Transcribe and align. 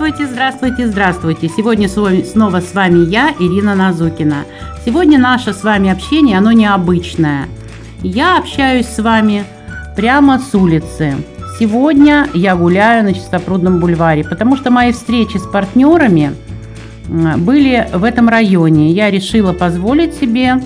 Здравствуйте, 0.00 0.86
здравствуйте! 0.86 1.48
Сегодня 1.54 1.86
снова 1.86 2.60
с 2.62 2.72
вами 2.72 3.04
я, 3.10 3.34
Ирина 3.38 3.74
Назукина. 3.74 4.44
Сегодня 4.82 5.18
наше 5.18 5.52
с 5.52 5.62
вами 5.62 5.90
общение, 5.90 6.38
оно 6.38 6.52
необычное. 6.52 7.48
Я 8.02 8.38
общаюсь 8.38 8.86
с 8.86 8.98
вами 8.98 9.44
прямо 9.96 10.38
с 10.38 10.54
улицы. 10.54 11.16
Сегодня 11.58 12.28
я 12.32 12.56
гуляю 12.56 13.04
на 13.04 13.12
Чистопрудном 13.12 13.78
бульваре, 13.78 14.24
потому 14.24 14.56
что 14.56 14.70
мои 14.70 14.92
встречи 14.92 15.36
с 15.36 15.42
партнерами 15.42 16.34
были 17.06 17.86
в 17.92 18.02
этом 18.02 18.30
районе. 18.30 18.92
Я 18.92 19.10
решила 19.10 19.52
позволить 19.52 20.14
себе 20.14 20.62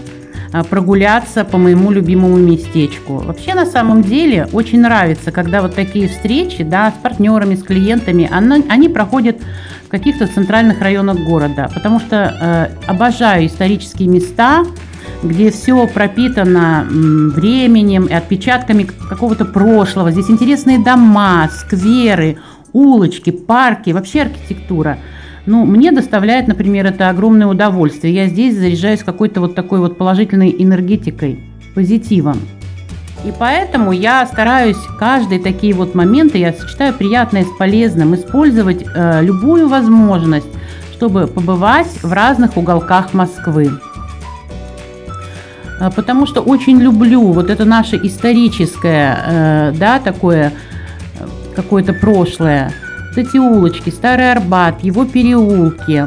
прогуляться 0.63 1.45
по 1.45 1.59
моему 1.59 1.91
любимому 1.91 2.37
местечку. 2.37 3.15
Вообще, 3.15 3.55
на 3.55 3.67
самом 3.67 4.03
деле, 4.03 4.47
очень 4.53 4.80
нравится, 4.80 5.33
когда 5.33 5.61
вот 5.63 5.75
такие 5.75 6.07
встречи, 6.07 6.63
да, 6.63 6.93
с 6.97 7.03
партнерами, 7.03 7.57
с 7.57 7.63
клиентами, 7.63 8.29
они, 8.30 8.65
они 8.69 8.89
проходят 8.89 9.39
в 9.87 9.89
каких-то 9.89 10.29
центральных 10.29 10.80
районах 10.80 11.19
города, 11.19 11.69
потому 11.75 11.99
что 11.99 12.71
э, 12.87 12.91
обожаю 12.91 13.47
исторические 13.47 14.09
места, 14.09 14.65
где 15.24 15.51
все 15.51 15.88
пропитано 15.88 16.87
временем 16.89 18.07
и 18.07 18.13
отпечатками 18.13 18.85
какого-то 18.85 19.45
прошлого. 19.45 20.13
Здесь 20.13 20.30
интересные 20.30 20.79
дома, 20.79 21.49
скверы, 21.51 22.39
улочки, 22.73 23.30
парки, 23.30 23.91
вообще 23.91 24.23
архитектура– 24.23 24.99
ну, 25.46 25.64
мне 25.66 25.92
доставляет, 25.92 26.48
например, 26.48 26.87
это 26.87 27.10
огромное 27.10 27.46
удовольствие. 27.46 28.14
Я 28.14 28.26
здесь 28.26 28.56
заряжаюсь 28.56 29.02
какой-то 29.02 29.40
вот 29.40 29.54
такой 29.54 29.78
вот 29.78 29.98
положительной 29.98 30.54
энергетикой, 30.59 31.40
позитивом. 31.74 32.38
И 33.24 33.32
поэтому 33.38 33.92
я 33.92 34.26
стараюсь 34.26 34.76
каждые 34.98 35.40
такие 35.40 35.74
вот 35.74 35.95
моменты, 35.95 36.38
я 36.38 36.52
сочетаю 36.52 36.92
приятное 36.95 37.45
с 37.45 37.56
полезным, 37.59 38.15
использовать 38.15 38.84
э, 38.95 39.22
любую 39.22 39.68
возможность, 39.68 40.48
чтобы 40.92 41.26
побывать 41.26 41.88
в 42.02 42.12
разных 42.12 42.56
уголках 42.56 43.15
Москвы. 43.15 43.70
Э, 45.80 45.90
потому 45.95 46.26
что 46.26 46.40
очень 46.40 46.80
люблю 46.80 47.32
вот 47.32 47.50
это 47.50 47.65
наше 47.65 47.96
историческое, 47.96 49.18
э, 49.26 49.72
да, 49.78 49.98
такое 50.00 50.52
э, 51.18 51.26
какое-то 51.56 51.95
прошлое 51.95 52.72
эти 53.18 53.37
улочки, 53.37 53.90
Старый 53.90 54.32
Арбат, 54.32 54.82
его 54.82 55.04
переулки, 55.04 56.07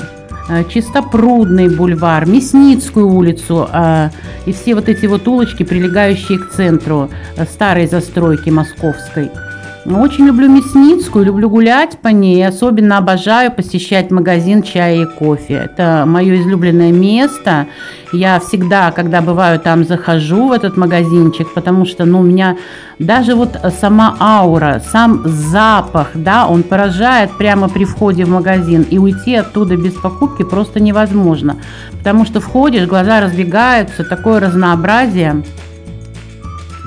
э, 0.50 0.63
Чистопрудный 0.69 1.69
бульвар, 1.69 2.25
Мясницкую 2.25 3.08
улицу 3.08 3.69
э, 3.72 4.09
и 4.45 4.53
все 4.53 4.75
вот 4.75 4.89
эти 4.89 5.05
вот 5.05 5.27
улочки, 5.27 5.64
прилегающие 5.64 6.39
к 6.39 6.52
центру 6.52 7.09
э, 7.36 7.45
старой 7.45 7.88
застройки 7.88 8.49
московской– 8.49 9.31
очень 9.95 10.25
люблю 10.25 10.49
Мясницкую, 10.49 11.25
люблю 11.25 11.49
гулять 11.49 11.97
по 11.99 12.09
ней, 12.09 12.45
особенно 12.45 12.97
обожаю 12.97 13.52
посещать 13.53 14.11
магазин 14.11 14.61
чая 14.61 15.03
и 15.03 15.05
кофе. 15.05 15.53
Это 15.66 16.03
мое 16.05 16.41
излюбленное 16.41 16.91
место. 16.91 17.67
Я 18.11 18.39
всегда, 18.41 18.91
когда 18.91 19.21
бываю 19.21 19.59
там, 19.59 19.85
захожу 19.85 20.49
в 20.49 20.52
этот 20.52 20.75
магазинчик, 20.75 21.53
потому 21.53 21.86
что, 21.86 22.03
ну, 22.03 22.20
у 22.20 22.23
меня 22.23 22.58
даже 22.99 23.33
вот 23.33 23.58
сама 23.80 24.17
аура, 24.20 24.81
сам 24.92 25.21
запах, 25.26 26.09
да, 26.15 26.47
он 26.47 26.64
поражает 26.64 27.31
прямо 27.37 27.70
при 27.70 27.86
входе 27.86 28.26
в 28.26 28.30
магазин, 28.30 28.86
и 28.89 28.97
уйти 28.97 29.36
оттуда 29.36 29.77
без 29.77 29.93
покупки 29.93 30.43
просто 30.43 30.81
невозможно, 30.81 31.58
потому 31.97 32.26
что 32.26 32.42
входишь, 32.42 32.87
глаза 32.87 33.21
разбегаются, 33.21 34.03
такое 34.03 34.39
разнообразие 34.39 35.43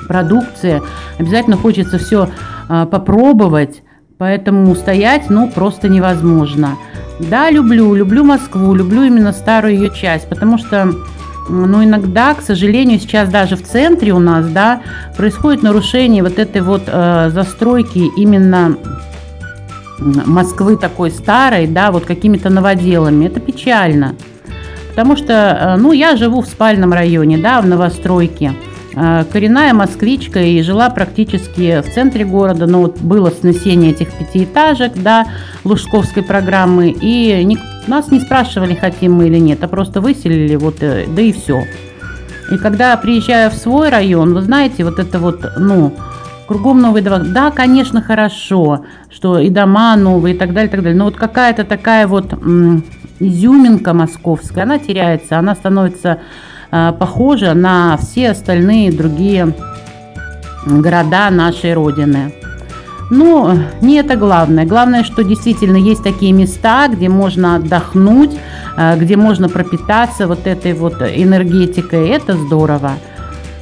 продукции, 0.07 0.81
обязательно 1.17 1.55
хочется 1.55 1.97
все 1.97 2.27
попробовать, 2.91 3.83
поэтому 4.17 4.75
стоять, 4.75 5.29
ну, 5.29 5.49
просто 5.49 5.89
невозможно. 5.89 6.77
Да, 7.19 7.51
люблю, 7.51 7.93
люблю 7.93 8.23
Москву, 8.23 8.73
люблю 8.73 9.03
именно 9.03 9.31
старую 9.31 9.75
ее 9.75 9.89
часть, 9.93 10.27
потому 10.27 10.57
что, 10.57 10.91
ну, 11.49 11.83
иногда, 11.83 12.33
к 12.33 12.41
сожалению, 12.41 12.99
сейчас 12.99 13.29
даже 13.29 13.55
в 13.55 13.63
центре 13.63 14.11
у 14.11 14.19
нас, 14.19 14.47
да, 14.47 14.81
происходит 15.17 15.63
нарушение 15.63 16.23
вот 16.23 16.39
этой 16.39 16.61
вот 16.61 16.83
э, 16.87 17.29
застройки 17.31 18.09
именно 18.17 18.77
Москвы 19.99 20.77
такой 20.77 21.11
старой, 21.11 21.67
да, 21.67 21.91
вот 21.91 22.05
какими-то 22.05 22.49
новоделами. 22.49 23.25
Это 23.25 23.39
печально. 23.39 24.15
Потому 24.89 25.15
что, 25.15 25.33
э, 25.33 25.75
ну, 25.77 25.91
я 25.91 26.15
живу 26.15 26.41
в 26.41 26.47
спальном 26.47 26.91
районе, 26.91 27.37
да, 27.37 27.61
в 27.61 27.67
новостройке. 27.67 28.53
Э, 28.93 29.23
коренная 29.31 29.73
москвичка 29.73 30.41
и 30.41 30.61
жила 30.61 30.89
практически 30.89 31.81
в 31.81 31.93
центре 31.93 32.25
города, 32.25 32.67
но 32.67 32.81
вот 32.81 32.99
было 32.99 33.31
снесение 33.31 33.91
этих 33.91 34.11
пятиэтажек, 34.11 34.93
да, 34.95 35.27
Лужковской 35.63 36.23
программы, 36.23 36.89
и 36.89 37.43
не, 37.43 37.57
нас 37.87 38.11
не 38.11 38.19
спрашивали, 38.19 38.75
хотим 38.75 39.13
мы 39.13 39.27
или 39.27 39.39
нет, 39.39 39.63
а 39.63 39.67
просто 39.67 40.01
выселили, 40.01 40.55
вот, 40.55 40.77
э, 40.81 41.05
да 41.07 41.21
и 41.21 41.31
все. 41.31 41.63
И 42.51 42.57
когда 42.57 42.97
приезжаю 42.97 43.49
в 43.49 43.53
свой 43.53 43.89
район, 43.89 44.33
вы 44.33 44.41
знаете, 44.41 44.83
вот 44.83 44.99
это 44.99 45.19
вот, 45.19 45.45
ну, 45.57 45.93
кругом 46.47 46.81
новые 46.81 47.01
дома. 47.01 47.19
Да, 47.19 47.49
конечно, 47.49 48.01
хорошо, 48.01 48.83
что 49.09 49.39
и 49.39 49.49
дома 49.49 49.95
новые 49.95 50.35
и 50.35 50.37
так 50.37 50.53
далее, 50.53 50.67
и 50.67 50.71
так 50.71 50.83
далее. 50.83 50.97
Но 50.97 51.05
вот 51.05 51.15
какая-то 51.15 51.63
такая 51.63 52.07
вот 52.07 52.33
изюминка 53.19 53.93
московская, 53.93 54.63
она 54.63 54.79
теряется, 54.79 55.39
она 55.39 55.55
становится 55.55 56.19
похожа 56.71 57.53
на 57.53 57.97
все 57.97 58.31
остальные 58.31 58.91
другие 58.91 59.53
города 60.65 61.29
нашей 61.29 61.73
Родины. 61.73 62.33
Но 63.11 63.53
не 63.81 63.95
это 63.97 64.15
главное. 64.15 64.65
Главное, 64.65 65.03
что 65.03 65.23
действительно 65.23 65.75
есть 65.75 66.01
такие 66.01 66.31
места, 66.31 66.87
где 66.87 67.09
можно 67.09 67.55
отдохнуть, 67.57 68.31
э, 68.77 68.97
где 68.97 69.17
можно 69.17 69.49
пропитаться 69.49 70.27
вот 70.27 70.47
этой 70.47 70.71
вот 70.71 71.01
энергетикой. 71.01 72.07
Это 72.07 72.37
здорово. 72.37 72.93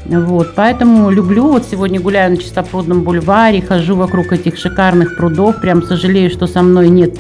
Вот, 0.06 0.54
поэтому 0.56 1.10
люблю, 1.10 1.48
вот 1.48 1.66
сегодня 1.70 2.00
гуляю 2.00 2.32
на 2.32 2.38
Чистопрудном 2.38 3.02
бульваре, 3.02 3.62
хожу 3.62 3.96
вокруг 3.96 4.32
этих 4.32 4.58
шикарных 4.58 5.18
прудов, 5.18 5.60
прям 5.60 5.82
сожалею, 5.82 6.30
что 6.30 6.46
со 6.46 6.62
мной 6.62 6.90
нет 6.90 7.18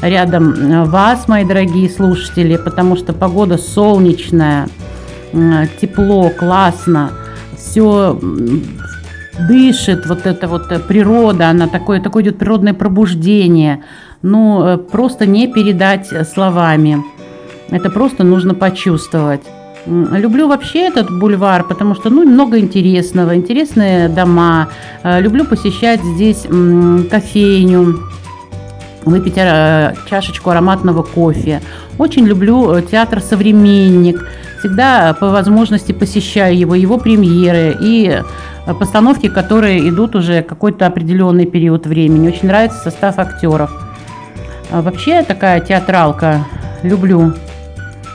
рядом 0.00 0.52
э, 0.52 0.84
вас, 0.84 1.28
мои 1.28 1.44
дорогие 1.44 1.90
слушатели, 1.90 2.56
потому 2.56 2.96
что 2.96 3.12
погода 3.12 3.58
солнечная, 3.58 4.68
тепло, 5.80 6.30
классно, 6.30 7.10
все 7.56 8.18
дышит, 9.38 10.06
вот 10.06 10.26
эта 10.26 10.48
вот 10.48 10.72
э, 10.72 10.78
природа, 10.78 11.50
она 11.50 11.68
такое, 11.68 12.00
такое 12.00 12.22
идет 12.22 12.38
природное 12.38 12.74
пробуждение. 12.74 13.82
Ну, 14.22 14.64
э, 14.64 14.78
просто 14.78 15.26
не 15.26 15.46
передать 15.46 16.08
словами. 16.32 17.02
Это 17.70 17.90
просто 17.90 18.24
нужно 18.24 18.54
почувствовать. 18.54 19.42
Люблю 19.86 20.48
вообще 20.48 20.88
этот 20.88 21.10
бульвар, 21.10 21.62
потому 21.64 21.94
что 21.94 22.10
ну, 22.10 22.24
много 22.24 22.58
интересного, 22.58 23.36
интересные 23.36 24.08
дома. 24.08 24.68
Э, 25.02 25.20
люблю 25.20 25.44
посещать 25.44 26.00
здесь 26.02 26.46
кофейню, 27.10 28.00
выпить 29.04 29.36
чашечку 30.08 30.50
ароматного 30.50 31.02
кофе. 31.02 31.60
Очень 31.98 32.26
люблю 32.26 32.80
театр 32.80 33.20
«Современник» 33.20 34.26
всегда 34.58 35.14
по 35.14 35.30
возможности 35.30 35.92
посещаю 35.92 36.56
его, 36.56 36.74
его 36.74 36.98
премьеры 36.98 37.76
и 37.80 38.22
э, 38.66 38.74
постановки, 38.74 39.28
которые 39.28 39.88
идут 39.88 40.16
уже 40.16 40.42
какой-то 40.42 40.86
определенный 40.86 41.46
период 41.46 41.86
времени. 41.86 42.28
Очень 42.28 42.48
нравится 42.48 42.78
состав 42.78 43.18
актеров. 43.18 43.70
А 44.70 44.82
вообще 44.82 45.22
такая 45.22 45.60
театралка. 45.60 46.44
Люблю 46.82 47.34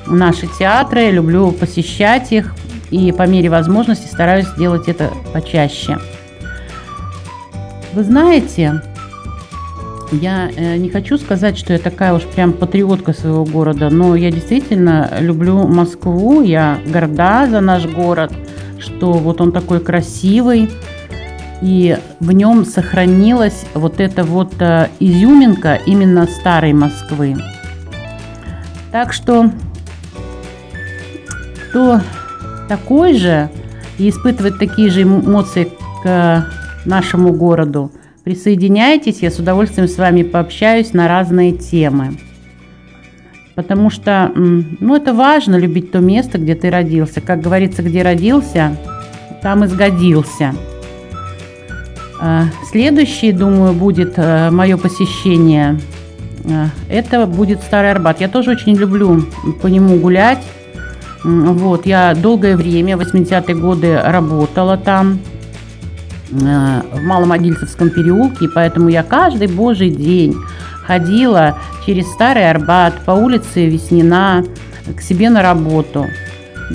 наши 0.08 0.48
театры, 0.48 1.12
люблю 1.12 1.52
посещать 1.52 2.32
их 2.32 2.54
и 2.90 3.12
по 3.12 3.26
мере 3.26 3.50
возможности 3.50 4.08
стараюсь 4.08 4.48
сделать 4.48 4.88
это 4.88 5.12
почаще. 5.34 5.98
Вы 7.94 8.04
знаете, 8.04 8.82
я 10.12 10.50
э, 10.56 10.78
не 10.78 10.90
хочу 10.90 11.18
сказать, 11.18 11.58
что 11.58 11.74
я 11.74 11.80
такая 11.80 12.14
уж 12.14 12.24
прям 12.24 12.54
патриотка 12.54 13.14
своего 13.14 13.46
города, 13.46 13.90
но 13.90 14.16
я 14.16 14.32
действительно 14.32 15.10
люблю 15.20 15.68
Москву, 15.68 16.42
я 16.42 16.80
горда 16.86 17.48
за 17.50 17.62
наш 17.62 17.86
город, 17.86 18.34
что 18.80 19.14
вот 19.14 19.42
он 19.42 19.52
такой 19.52 19.80
красивый, 19.80 20.70
и 21.62 21.98
в 22.20 22.32
нем 22.32 22.66
сохранилась 22.66 23.66
вот 23.74 24.00
эта 24.00 24.24
вот 24.24 24.54
э, 24.60 24.90
изюминка 25.00 25.76
именно 25.86 26.26
старой 26.28 26.74
Москвы. 26.74 27.36
Так 28.92 29.14
что 29.14 29.52
кто 31.70 32.02
такой 32.68 33.18
же 33.18 33.50
и 33.98 34.10
испытывает 34.10 34.60
такие 34.60 34.90
же 34.90 35.04
эмоции 35.04 35.72
к 36.04 36.48
нашему 36.86 37.32
городу– 37.32 37.92
Присоединяйтесь, 38.32 39.20
я 39.22 39.30
с 39.30 39.40
удовольствием 39.40 39.88
с 39.88 39.98
вами 39.98 40.24
пообщаюсь 40.24 40.94
на 40.94 41.08
разные 41.08 41.52
темы. 41.52 42.14
Потому 43.56 43.90
что, 43.90 44.32
ну, 44.36 44.96
это 44.96 45.14
важно, 45.14 45.58
любить 45.58 45.92
то 45.92 46.00
место, 46.00 46.38
где 46.38 46.56
ты 46.56 46.70
родился. 46.70 47.20
Как 47.20 47.42
говорится, 47.42 47.84
где 47.84 48.04
родился, 48.04 48.78
там 49.42 49.66
и 49.66 49.68
сгодился. 49.68 50.56
А, 52.22 52.46
следующее, 52.70 53.34
думаю, 53.34 53.74
будет 53.74 54.14
э, 54.16 54.50
мое 54.50 54.78
посещение 54.78 55.78
Э, 56.46 56.68
это 56.90 57.26
будет 57.26 57.62
Старый 57.62 57.92
Арбат. 57.92 58.22
Я 58.22 58.28
тоже 58.28 58.52
очень 58.52 58.76
люблю 58.76 59.24
по 59.62 59.68
нему 59.68 59.98
гулять. 59.98 60.44
Вот, 61.24 61.86
я 61.86 62.16
долгое 62.16 62.58
время, 62.58 62.96
80-е 62.96 63.56
годы, 63.56 64.02
работала 64.04 64.76
там, 64.76 65.20
э, 66.32 66.82
в 66.94 67.02
Маломогильцевском 67.02 67.90
переулке, 67.90 68.46
и 68.46 68.48
поэтому 68.48 68.90
я 68.90 69.04
каждый 69.04 69.48
божий 69.48 69.90
день 69.90 70.36
ходила 70.86 71.58
через 71.86 72.12
Старый 72.12 72.50
Арбат 72.50 72.94
по 73.06 73.12
улице 73.12 73.68
Веснина 73.68 74.44
к 74.96 75.02
себе 75.02 75.30
на 75.30 75.42
работу. 75.42 76.06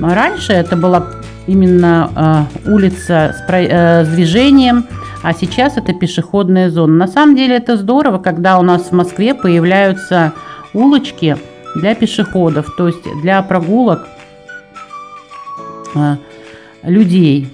Раньше 0.00 0.52
это 0.52 0.76
была 0.76 1.06
именно 1.46 2.48
э, 2.64 2.70
улица 2.70 3.34
с, 3.36 3.50
э, 3.50 4.04
с 4.04 4.08
движением, 4.08 4.86
а 5.22 5.32
сейчас 5.32 5.76
это 5.76 5.92
пешеходная 5.92 6.70
зона. 6.70 6.94
На 6.94 7.08
самом 7.08 7.36
деле 7.36 7.56
это 7.56 7.76
здорово, 7.76 8.18
когда 8.18 8.58
у 8.58 8.62
нас 8.62 8.84
в 8.84 8.92
Москве 8.92 9.34
появляются 9.34 10.32
улочки 10.72 11.36
для 11.74 11.94
пешеходов, 11.94 12.74
то 12.76 12.88
есть 12.88 13.02
для 13.22 13.42
прогулок 13.42 14.06
э, 15.94 16.16
людей, 16.82 17.48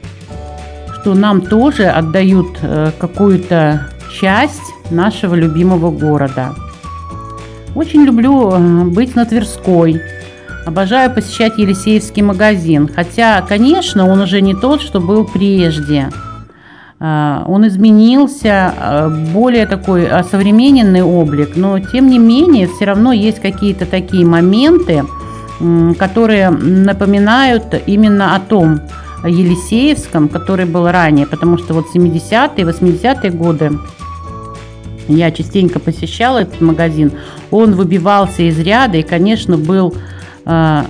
что 1.02 1.14
нам 1.14 1.40
тоже 1.40 1.86
отдают 1.86 2.58
э, 2.62 2.92
какую-то 2.96 3.88
часть 4.20 4.62
нашего 4.88 5.34
любимого 5.34 5.90
города. 5.90 6.54
Очень 7.74 8.04
люблю 8.04 8.52
э, 8.52 8.84
быть 8.84 9.16
на 9.16 9.24
Тверской. 9.26 10.00
Обожаю 10.64 11.12
посещать 11.12 11.58
Елисеевский 11.58 12.22
магазин. 12.22 12.88
Хотя, 12.94 13.42
конечно, 13.42 14.08
он 14.08 14.20
уже 14.20 14.40
не 14.40 14.54
тот, 14.54 14.80
что 14.80 15.00
был 15.00 15.24
прежде. 15.24 16.08
А, 17.00 17.42
он 17.48 17.66
изменился, 17.66 19.10
более 19.34 19.66
такой 19.66 20.08
современный 20.30 21.02
облик, 21.02 21.56
но 21.56 21.80
тем 21.80 22.08
не 22.10 22.20
менее 22.20 22.68
все 22.68 22.84
равно 22.84 23.12
есть 23.12 23.40
какие-то 23.40 23.86
такие 23.86 24.24
моменты, 24.24 25.02
которые 25.98 26.50
напоминают 26.50 27.74
именно 27.86 28.36
о 28.36 28.38
том 28.38 28.80
Елисеевском, 29.28 30.28
который 30.28 30.66
был 30.66 30.90
ранее, 30.90 31.26
потому 31.26 31.58
что 31.58 31.74
вот 31.74 31.86
70-е, 31.94 32.64
80-е 32.64 33.30
годы 33.30 33.72
я 35.08 35.30
частенько 35.30 35.78
посещала 35.78 36.38
этот 36.38 36.60
магазин, 36.60 37.12
он 37.50 37.74
выбивался 37.74 38.42
из 38.42 38.58
ряда 38.58 38.98
и, 38.98 39.02
конечно, 39.02 39.56
был 39.56 39.94
э, 40.44 40.82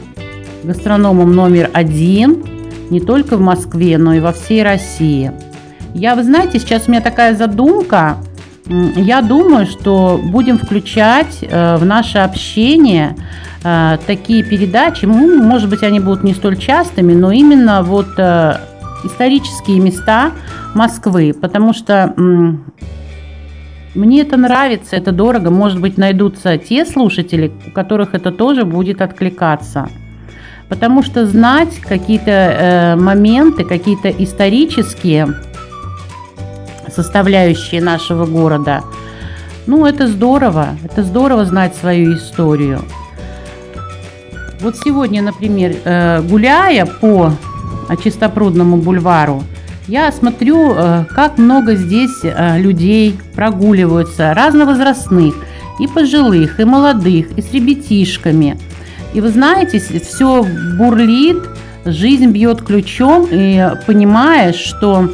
гастрономом 0.64 1.34
номер 1.34 1.70
один 1.73 2.44
не 2.90 3.00
только 3.00 3.37
в 3.37 3.40
Москве, 3.40 3.99
но 3.99 4.14
и 4.14 4.20
во 4.20 4.32
всей 4.32 4.62
России. 4.62 5.32
Я, 5.94 6.14
вы 6.14 6.25
знаете, 6.25 6.58
сейчас 6.58 6.84
у 6.88 6.90
меня 6.90 7.00
такая 7.00 7.34
задумка. 7.34 8.17
Я 8.67 9.23
думаю, 9.23 9.67
что 9.67 10.20
будем 10.23 10.58
включать 10.58 11.38
э, 11.43 11.76
в 11.76 11.84
наше 11.84 12.19
общение 12.19 13.17
э, 13.64 13.98
такие 14.06 14.42
передачи. 14.44 15.04
Может 15.06 15.70
быть, 15.70 15.82
они 15.82 16.00
будут 16.00 16.24
не 16.24 16.34
столь 16.34 16.56
частыми, 16.56 17.14
но 17.14 17.32
именно 17.32 17.82
вот 17.82 18.08
э, 18.18 18.56
исторические 19.04 19.80
места 19.80 20.32
Москвы, 20.74 21.34
потому 21.38 21.72
что 21.74 22.14
мне 23.94 24.22
это 24.22 24.36
нравится, 24.38 24.96
это 24.96 25.12
дорого. 25.12 25.50
Может 25.50 25.80
быть, 25.80 25.98
найдутся 25.98 26.56
те 26.56 26.86
слушатели, 26.86 27.52
у 27.66 27.70
которых 27.70 28.14
это 28.14 28.32
тоже 28.32 28.64
будет 28.64 29.02
откликаться. 29.02 29.88
Потому 30.68 31.02
что 31.02 31.26
знать 31.26 31.78
какие-то 31.80 32.30
э, 32.30 32.96
моменты, 32.96 33.64
какие-то 33.64 34.08
исторические 34.08 35.34
составляющие 36.88 37.82
нашего 37.82 38.24
города. 38.24 38.82
Ну, 39.66 39.84
это 39.84 40.08
здорово. 40.08 40.68
Это 40.82 41.02
здорово 41.02 41.44
знать 41.44 41.74
свою 41.74 42.14
историю. 42.14 42.80
Вот 44.62 44.76
сегодня, 44.76 45.22
например, 45.22 45.74
э, 45.84 46.22
гуляя 46.22 46.86
по 46.86 47.32
Чистопрудному 48.02 48.76
бульвару, 48.76 49.42
я 49.88 50.12
смотрю, 50.12 50.72
э, 50.72 51.04
как 51.10 51.36
много 51.36 51.74
здесь 51.74 52.20
э, 52.22 52.60
людей 52.60 53.18
прогуливаются, 53.34 54.32
разновозрастных, 54.34 55.34
и 55.80 55.88
пожилых, 55.88 56.60
и 56.60 56.64
молодых, 56.64 57.36
и 57.36 57.42
с 57.42 57.52
ребятишками. 57.52 58.56
И 59.14 59.20
вы 59.20 59.30
знаете, 59.30 59.80
все 59.80 60.46
бурлит, 60.78 61.42
жизнь 61.84 62.28
бьет 62.28 62.62
ключом, 62.62 63.26
и 63.28 63.68
понимаешь, 63.84 64.54
что 64.54 65.10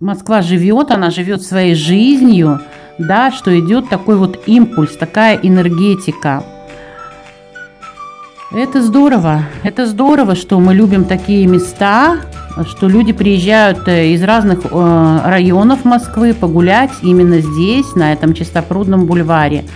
Москва 0.00 0.40
живет, 0.40 0.90
она 0.90 1.10
живет 1.10 1.42
своей 1.42 1.74
жизнью, 1.74 2.60
да, 2.98 3.30
что 3.30 3.58
идет 3.60 3.90
такой 3.90 4.16
вот 4.16 4.40
импульс, 4.46 4.96
такая 4.96 5.38
энергетика. 5.42 6.42
Это 8.58 8.80
здорово, 8.80 9.42
это 9.64 9.84
здорово, 9.84 10.34
что 10.34 10.58
мы 10.58 10.72
любим 10.72 11.04
такие 11.04 11.46
места, 11.46 12.20
что 12.66 12.88
люди 12.88 13.12
приезжают 13.12 13.86
э, 13.86 14.12
из 14.12 14.22
разных 14.22 14.60
э, 14.64 15.20
районов 15.26 15.84
Москвы 15.84 16.32
погулять 16.32 16.92
именно 17.02 17.40
здесь, 17.40 17.94
на 17.94 18.14
этом 18.14 18.32
чистопрудном 18.32 19.04
бульваре. 19.04 19.66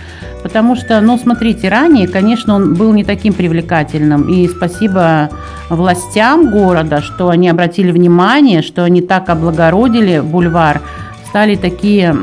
Потому 0.41 0.75
что, 0.75 0.99
ну, 0.99 1.19
смотрите, 1.19 1.69
ранее, 1.69 2.07
конечно, 2.07 2.55
он 2.55 2.73
был 2.73 2.91
не 2.93 3.03
таким 3.03 3.33
привлекательным. 3.33 4.27
И 4.27 4.47
спасибо 4.47 5.29
властям 5.69 6.49
города, 6.49 7.03
что 7.03 7.29
они 7.29 7.49
обратили 7.49 7.91
внимание, 7.91 8.63
что 8.63 8.83
они 8.83 9.03
так 9.03 9.29
облагородили 9.29 10.21
бульвар. 10.21 10.81
Стали 11.27 11.55
такие 11.55 12.15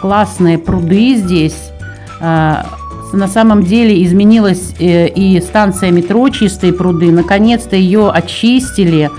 классные 0.00 0.58
пруды 0.58 1.16
здесь. 1.16 1.72
На 3.12 3.28
самом 3.28 3.62
деле 3.62 4.02
изменилась 4.04 4.74
э, 4.78 5.08
и 5.08 5.40
станция 5.40 5.90
метро 5.90 6.28
«Чистые 6.28 6.72
пруды». 6.72 7.10
Наконец-то 7.10 7.76
ее 7.76 8.10
очистили 8.10 9.10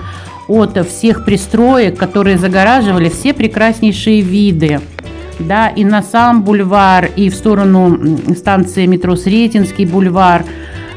от 0.46 0.86
всех 0.88 1.24
пристроек, 1.24 1.98
которые 1.98 2.38
загораживали 2.38 3.08
все 3.08 3.34
прекраснейшие 3.34 4.20
виды 4.20 4.80
да, 5.38 5.68
и 5.68 5.84
на 5.84 6.02
сам 6.02 6.42
бульвар, 6.42 7.06
и 7.16 7.30
в 7.30 7.34
сторону 7.34 8.18
станции 8.34 8.86
метро 8.86 9.16
Сретенский 9.16 9.86
бульвар. 9.86 10.44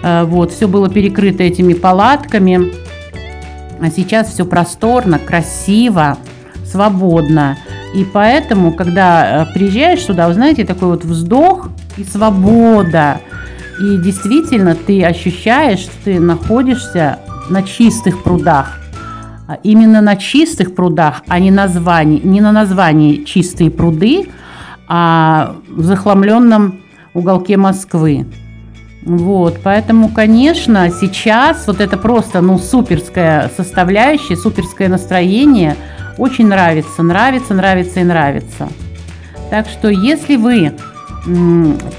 Э, 0.03 0.23
вот, 0.23 0.51
все 0.51 0.67
было 0.67 0.89
перекрыто 0.89 1.43
этими 1.43 1.73
палатками. 1.73 2.71
А 3.79 3.89
сейчас 3.89 4.31
все 4.31 4.45
просторно, 4.45 5.19
красиво, 5.19 6.17
свободно. 6.65 7.57
И 7.95 8.03
поэтому, 8.03 8.73
когда 8.73 9.47
э, 9.49 9.53
приезжаешь 9.53 10.01
сюда, 10.01 10.27
вы 10.27 10.33
знаете, 10.33 10.65
такой 10.65 10.89
вот 10.89 11.03
вздох 11.03 11.69
и 11.97 12.03
свобода. 12.03 13.21
И 13.79 13.97
действительно 13.97 14.75
ты 14.75 15.03
ощущаешь, 15.03 15.79
что 15.79 15.93
ты 16.03 16.19
находишься 16.19 17.19
на 17.49 17.63
чистых 17.63 18.23
прудах. 18.23 18.77
А 19.47 19.57
именно 19.63 20.01
на 20.01 20.15
чистых 20.15 20.75
прудах, 20.75 21.23
а 21.27 21.39
не, 21.39 21.51
названии, 21.51 22.21
не 22.23 22.39
на 22.39 22.51
названии 22.51 23.23
«чистые 23.25 23.69
пруды», 23.69 24.29
а 24.87 25.55
в 25.67 25.83
захламленном 25.83 26.79
уголке 27.13 27.57
Москвы. 27.57 28.25
Вот, 29.03 29.59
поэтому, 29.63 30.09
конечно, 30.09 30.89
сейчас 30.91 31.65
вот 31.65 31.81
это 31.81 31.97
просто, 31.97 32.41
ну, 32.41 32.59
суперская 32.59 33.49
составляющая, 33.57 34.35
суперское 34.35 34.89
настроение 34.89 35.75
очень 36.17 36.47
нравится, 36.47 37.01
нравится, 37.01 37.53
нравится 37.53 37.99
и 38.01 38.03
нравится. 38.03 38.69
Так 39.49 39.67
что, 39.67 39.89
если 39.89 40.35
вы 40.35 40.73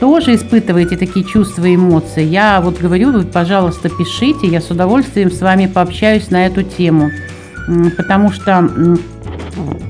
тоже 0.00 0.34
испытываете 0.34 0.96
такие 0.96 1.24
чувства 1.24 1.64
и 1.64 1.76
эмоции, 1.76 2.24
я 2.24 2.60
вот 2.60 2.80
говорю, 2.80 3.12
вы, 3.12 3.24
пожалуйста, 3.24 3.88
пишите, 3.88 4.48
я 4.48 4.60
с 4.60 4.70
удовольствием 4.70 5.30
с 5.30 5.40
вами 5.40 5.66
пообщаюсь 5.66 6.30
на 6.30 6.46
эту 6.46 6.62
тему 6.62 7.10
потому 7.96 8.30
что 8.32 8.68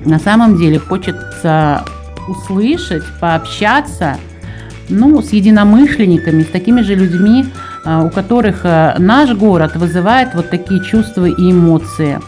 на 0.05 0.19
самом 0.19 0.57
деле 0.57 0.79
хочется 0.79 1.85
услышать, 2.29 3.05
пообщаться 3.21 4.17
ну, 4.89 5.21
с 5.23 5.33
единомышленниками, 5.33 6.43
с 6.43 6.49
такими 6.49 6.83
же 6.83 6.95
людьми, 6.95 7.47
а, 7.85 8.05
у 8.05 8.11
которых 8.11 8.61
а, 8.65 8.97
наш 8.99 9.33
город 9.33 9.77
вызывает 9.77 10.35
вот 10.35 10.51
такие 10.51 10.85
чувства 10.85 11.27
и 11.27 11.51
эмоции. 11.51 12.21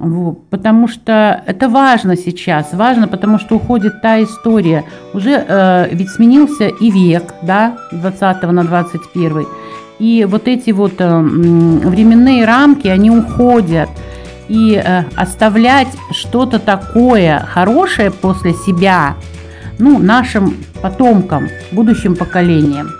Вот, 0.00 0.48
потому 0.48 0.86
что 0.86 1.42
это 1.46 1.68
важно 1.68 2.16
сейчас, 2.16 2.72
важно, 2.72 3.08
потому 3.08 3.40
что 3.40 3.56
уходит 3.56 4.00
та 4.00 4.22
история. 4.22 4.84
Уже 5.12 5.30
э, 5.32 5.88
ведь 5.90 6.10
сменился 6.10 6.68
и 6.68 6.90
век, 6.90 7.34
да, 7.42 7.78
20 7.90 8.42
на 8.44 8.62
21. 8.62 9.46
И 9.98 10.24
вот 10.28 10.46
эти 10.46 10.70
вот 10.70 11.00
э, 11.00 11.20
временные 11.20 12.44
рамки, 12.44 12.86
они 12.86 13.10
уходят 13.10 13.88
и 14.46 14.80
э, 14.82 15.02
оставлять 15.16 15.88
что-то 16.12 16.60
такое 16.60 17.40
хорошее 17.40 18.12
после 18.12 18.52
себя, 18.52 19.16
ну, 19.80 19.98
нашим 19.98 20.54
потомкам, 20.80 21.48
будущим 21.72 22.14
поколениям. 22.14 22.92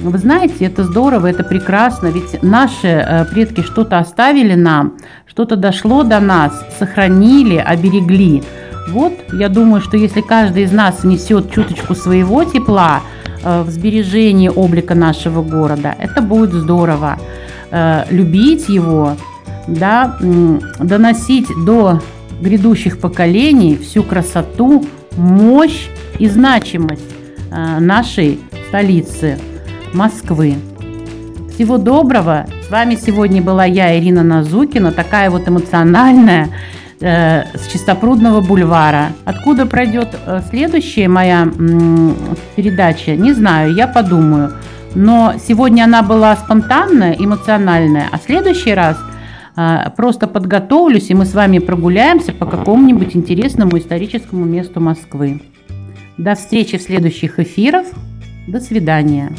Вы 0.00 0.18
знаете, 0.18 0.66
это 0.66 0.82
здорово, 0.82 1.28
это 1.28 1.44
прекрасно, 1.44 2.08
ведь 2.08 2.42
наши 2.42 2.88
э, 2.88 3.24
предки 3.26 3.60
что-то 3.60 3.98
оставили 3.98 4.54
нам, 4.54 4.98
что-то 5.34 5.56
дошло 5.56 6.04
до 6.04 6.20
нас, 6.20 6.52
сохранили, 6.78 7.56
оберегли. 7.56 8.44
Вот, 8.90 9.12
я 9.32 9.48
думаю, 9.48 9.82
что 9.82 9.96
если 9.96 10.20
каждый 10.20 10.62
из 10.62 10.70
нас 10.70 11.02
несет 11.02 11.50
чуточку 11.50 11.96
своего 11.96 12.44
тепла 12.44 13.00
э, 13.42 13.62
в 13.62 13.70
сбережении 13.70 14.48
облика 14.48 14.94
нашего 14.94 15.42
города, 15.42 15.92
это 15.98 16.22
будет 16.22 16.52
здорово. 16.52 17.18
Э, 17.72 18.04
любить 18.10 18.68
его, 18.68 19.16
да, 19.66 20.16
доносить 20.78 21.48
до 21.66 22.00
грядущих 22.40 23.00
поколений 23.00 23.76
всю 23.76 24.04
красоту, 24.04 24.86
мощь 25.16 25.88
и 26.20 26.28
значимость 26.28 27.10
э, 27.50 27.80
нашей 27.80 28.38
столицы 28.68 29.36
Москвы. 29.92 30.54
Всего 31.54 31.78
доброго! 31.78 32.46
С 32.66 32.70
вами 32.70 32.96
сегодня 32.96 33.40
была 33.40 33.64
я, 33.64 33.98
Ирина 33.98 34.22
Назукина, 34.22 34.92
такая 34.92 35.30
вот 35.30 35.48
эмоциональная, 35.48 36.48
э, 37.00 37.44
с 37.56 37.66
Чистопрудного 37.72 38.40
бульвара. 38.40 39.12
Откуда 39.24 39.64
пройдет 39.64 40.08
э, 40.26 40.40
следующая 40.50 41.08
моя 41.08 41.48
передача, 42.56 43.16
не 43.16 43.32
знаю, 43.32 43.74
я 43.74 43.86
подумаю. 43.86 44.52
Но 44.94 45.34
сегодня 45.44 45.84
она 45.84 46.02
была 46.02 46.36
спонтанная, 46.36 47.16
эмоциональная, 47.18 48.08
а 48.12 48.18
в 48.18 48.22
следующий 48.22 48.74
раз– 48.74 48.96
а, 49.56 49.90
просто 49.90 50.26
подготовлюсь, 50.26 51.10
и 51.10 51.14
мы 51.14 51.24
с 51.24 51.34
вами 51.34 51.58
прогуляемся 51.58 52.32
по 52.32 52.44
какому-нибудь 52.46 53.14
интересному 53.14 53.78
историческому 53.78 54.44
месту 54.44 54.80
Москвы. 54.80 55.42
До 56.18 56.34
встречи 56.34 56.76
в 56.76 56.82
следующих 56.82 57.38
эфирах. 57.38 57.86
До 58.48 58.60
свидания. 58.60 59.32